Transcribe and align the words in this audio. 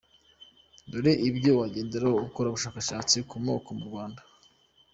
Dore 0.91 1.13
ibyo 1.29 1.51
yagendeyeho 1.61 2.13
akora 2.25 2.47
ubushakashatsi 2.49 3.15
ku 3.29 3.35
moko 3.45 3.69
mu 3.77 3.83
Rwanda. 3.89 4.21